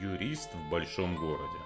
[0.00, 1.58] Юрист в большом городе.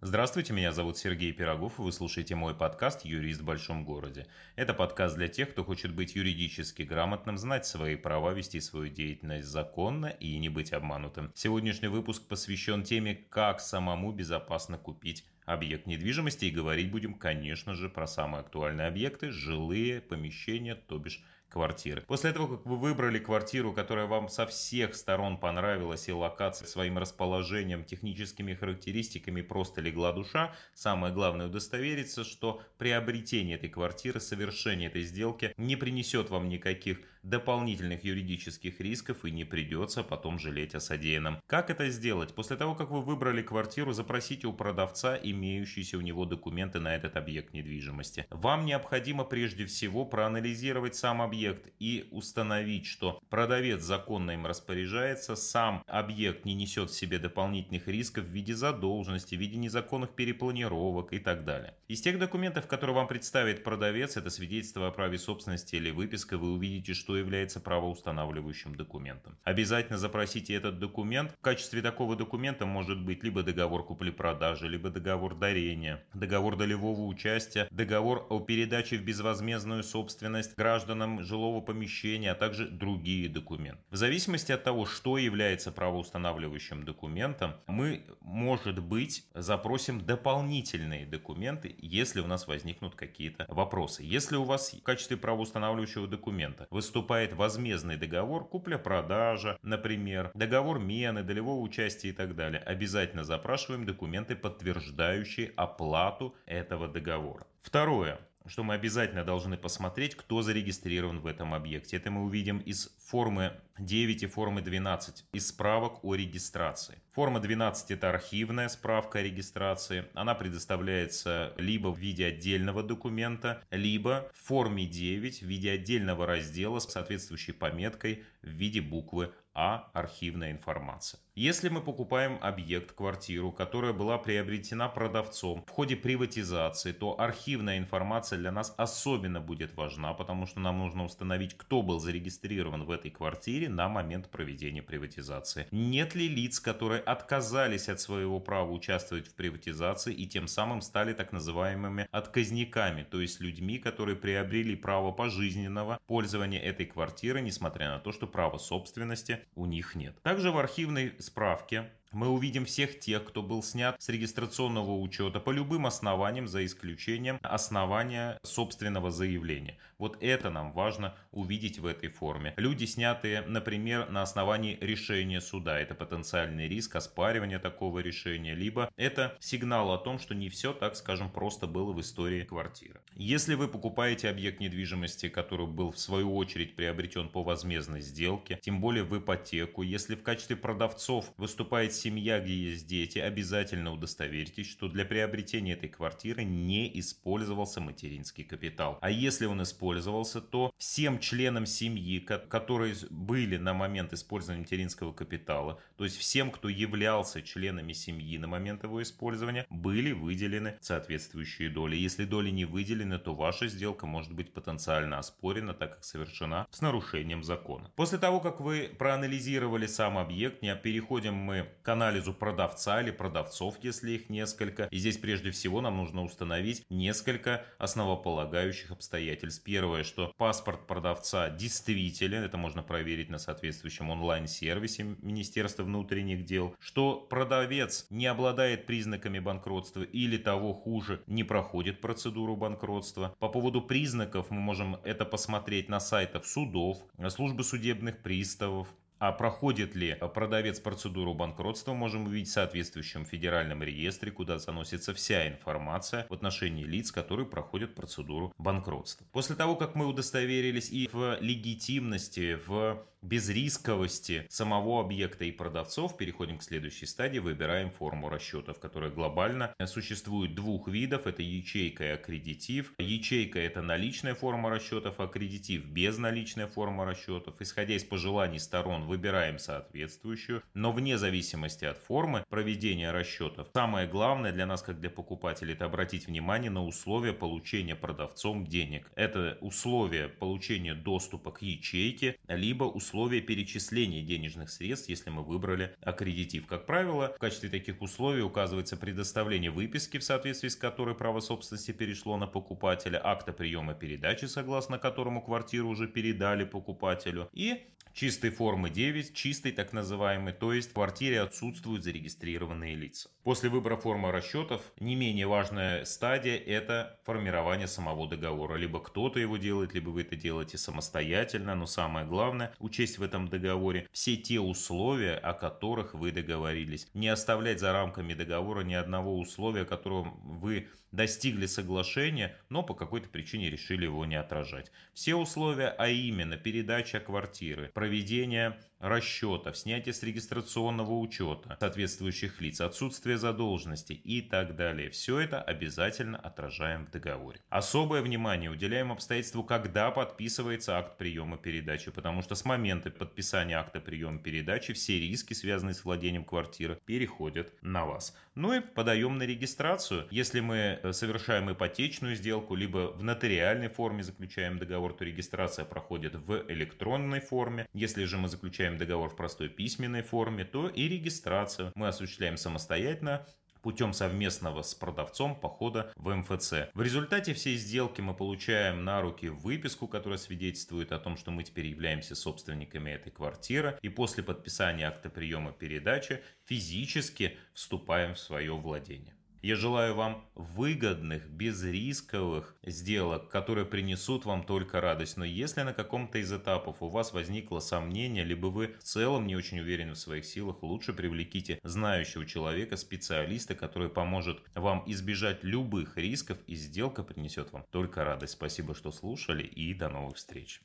[0.00, 4.26] Здравствуйте, меня зовут Сергей Пирогов, и вы слушаете мой подкаст «Юрист в большом городе».
[4.54, 9.48] Это подкаст для тех, кто хочет быть юридически грамотным, знать свои права, вести свою деятельность
[9.48, 11.32] законно и не быть обманутым.
[11.34, 17.88] Сегодняшний выпуск посвящен теме, как самому безопасно купить объект недвижимости, и говорить будем, конечно же,
[17.88, 22.02] про самые актуальные объекты– жилые помещения, то бишь квартиры.
[22.02, 26.98] После того, как вы выбрали квартиру, которая вам со всех сторон понравилась и локация своим
[26.98, 35.02] расположением, техническими характеристиками просто легла душа, самое главное удостовериться, что приобретение этой квартиры, совершение этой
[35.02, 41.42] сделки не принесет вам никаких дополнительных юридических рисков и не придется потом жалеть о содеянном.
[41.46, 42.34] Как это сделать?
[42.34, 47.16] После того, как вы выбрали квартиру, запросите у продавца имеющиеся у него документы на этот
[47.16, 48.26] объект недвижимости.
[48.30, 55.36] Вам необходимо прежде всего проанализировать сам объект объект и установить, что продавец законно им распоряжается,
[55.36, 61.12] сам объект не несет в себе дополнительных рисков в виде задолженности, в виде незаконных перепланировок
[61.12, 61.74] и так далее.
[61.86, 66.52] Из тех документов, которые вам представит продавец, это свидетельство о праве собственности или выписка, вы
[66.52, 69.38] увидите, что является правоустанавливающим документом.
[69.44, 71.32] Обязательно запросите этот документ.
[71.38, 77.68] В качестве такого документа может быть либо договор купли-продажи, либо договор дарения, договор долевого участия,
[77.70, 83.82] договор о передаче в безвозмездную собственность гражданам жилого помещения, а также другие документы.
[83.90, 92.20] В зависимости от того, что является правоустанавливающим документом, мы, может быть, запросим дополнительные документы, если
[92.20, 94.02] у нас возникнут какие-то вопросы.
[94.02, 101.60] Если у вас в качестве правоустанавливающего документа выступает возмездный договор, купля-продажа, например, договор мены, долевого
[101.60, 107.46] участия и так далее, обязательно запрашиваем документы, подтверждающие оплату этого договора.
[107.60, 108.18] Второе
[108.48, 111.96] что мы обязательно должны посмотреть, кто зарегистрирован в этом объекте.
[111.96, 116.98] Это мы увидим из формы 9 и формы 12, из справок о регистрации.
[117.12, 120.06] Форма 12 это архивная справка о регистрации.
[120.14, 126.78] Она предоставляется либо в виде отдельного документа, либо в форме 9 в виде отдельного раздела
[126.78, 131.18] с соответствующей пометкой в виде буквы а архивная информация.
[131.34, 138.38] Если мы покупаем объект, квартиру, которая была приобретена продавцом в ходе приватизации, то архивная информация
[138.38, 143.12] для нас особенно будет важна, потому что нам нужно установить, кто был зарегистрирован в этой
[143.12, 145.68] квартире на момент проведения приватизации.
[145.70, 151.12] Нет ли лиц, которые отказались от своего права участвовать в приватизации и тем самым стали
[151.12, 157.98] так называемыми отказниками, то есть людьми, которые приобрели право пожизненного пользования этой квартиры, несмотря на
[158.00, 160.20] то, что право собственности у них нет.
[160.22, 165.50] Также в архивной справке мы увидим всех тех, кто был снят с регистрационного учета по
[165.50, 169.76] любым основаниям, за исключением основания собственного заявления.
[169.98, 172.54] Вот это нам важно увидеть в этой форме.
[172.56, 175.78] Люди, снятые, например, на основании решения суда.
[175.78, 180.96] Это потенциальный риск оспаривания такого решения, либо это сигнал о том, что не все, так
[180.96, 183.00] скажем, просто было в истории квартиры.
[183.14, 188.80] Если вы покупаете объект недвижимости, который был в свою очередь приобретен по возмездной сделке, тем
[188.80, 194.88] более в ипотеку, если в качестве продавцов выступает семья, где есть дети, обязательно удостоверьтесь, что
[194.88, 198.98] для приобретения этой квартиры не использовался материнский капитал.
[199.00, 205.80] А если он использовался, то всем членам семьи, которые были на момент использования материнского капитала,
[205.96, 211.96] то есть всем, кто являлся членами семьи на момент его использования, были выделены соответствующие доли.
[211.96, 216.80] Если доли не выделены, то ваша сделка может быть потенциально оспорена, так как совершена с
[216.80, 217.90] нарушением закона.
[217.96, 223.76] После того, как вы проанализировали сам объект, не переходим мы к анализу продавца или продавцов,
[223.82, 224.84] если их несколько.
[224.84, 229.62] И здесь прежде всего нам нужно установить несколько основополагающих обстоятельств.
[229.64, 237.14] Первое, что паспорт продавца действителен, это можно проверить на соответствующем онлайн-сервисе Министерства внутренних дел, что
[237.16, 243.34] продавец не обладает признаками банкротства или того хуже, не проходит процедуру банкротства.
[243.38, 246.98] По поводу признаков мы можем это посмотреть на сайтах судов,
[247.28, 248.88] службы судебных приставов,
[249.18, 255.48] а проходит ли продавец процедуру банкротства, можем увидеть в соответствующем федеральном реестре, куда заносится вся
[255.48, 259.26] информация в отношении лиц, которые проходят процедуру банкротства.
[259.32, 266.58] После того, как мы удостоверились и в легитимности, в безрисковости самого объекта и продавцов, переходим
[266.58, 272.92] к следующей стадии, выбираем форму расчетов, которая глобально существует двух видов, это ячейка и аккредитив.
[272.98, 277.60] Ячейка это наличная форма расчетов, аккредитив безналичная форма расчетов.
[277.60, 284.52] Исходя из пожеланий сторон выбираем соответствующую, но вне зависимости от формы проведения расчетов, самое главное
[284.52, 289.10] для нас, как для покупателей, это обратить внимание на условия получения продавцом денег.
[289.16, 296.66] Это условия получения доступа к ячейке, либо условия перечисления денежных средств, если мы выбрали аккредитив.
[296.66, 301.92] Как правило, в качестве таких условий указывается предоставление выписки, в соответствии с которой право собственности
[301.92, 307.86] перешло на покупателя, акта приема передачи, согласно которому квартиру уже передали покупателю, и
[308.18, 313.30] чистой формы 9, чистый так называемый, то есть в квартире отсутствуют зарегистрированные лица.
[313.44, 318.74] После выбора формы расчетов не менее важная стадия– это формирование самого договора.
[318.74, 323.46] Либо кто-то его делает, либо вы это делаете самостоятельно, но самое главное– учесть в этом
[323.46, 327.06] договоре все те условия, о которых вы договорились.
[327.14, 333.28] Не оставлять за рамками договора ни одного условия, которого вы достигли соглашения, но по какой-то
[333.28, 334.90] причине решили его не отражать.
[335.14, 343.38] Все условия, а именно передача квартиры, проведение расчетов, снятие с регистрационного учета соответствующих лиц, отсутствие
[343.38, 345.10] задолженности и так далее.
[345.10, 347.60] Все это обязательно отражаем в договоре.
[347.68, 354.00] Особое внимание уделяем обстоятельству, когда подписывается акт приема передачи, потому что с момента подписания акта
[354.00, 358.36] приема передачи все риски, связанные с владением квартиры, переходят на вас.
[358.56, 360.26] Ну и подаем на регистрацию.
[360.32, 366.34] Если мы э, совершаем ипотечную сделку, либо в нотариальной форме заключаем договор, то регистрация проходит
[366.34, 367.86] в электронной форме.
[367.92, 373.46] Если же мы заключаем договор в простой письменной форме, то и регистрацию мы осуществляем самостоятельно
[373.82, 376.90] путем совместного с продавцом похода в МФЦ.
[376.94, 381.64] В результате всей сделки мы получаем на руки выписку, которая свидетельствует о том, что мы
[381.64, 388.74] теперь являемся собственниками этой квартиры, и после подписания акта приема передачи физически вступаем в свое
[388.74, 389.37] владение.
[389.60, 395.36] Я желаю вам выгодных, безрисковых сделок, которые принесут вам только радость.
[395.36, 399.56] Но если на каком-то из этапов у вас возникло сомнение, либо вы в целом не
[399.56, 406.16] очень уверены в своих силах, лучше привлеките знающего человека, специалиста, который поможет вам избежать любых
[406.16, 408.52] рисков и сделка принесет вам только радость.
[408.52, 410.80] Спасибо, что слушали и до новых встреч.